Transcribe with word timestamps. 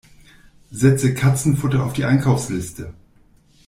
Setze 0.71 1.13
Katzenfutter 1.13 1.85
auf 1.85 1.93
die 1.93 2.05
Einkaufsliste! 2.05 2.95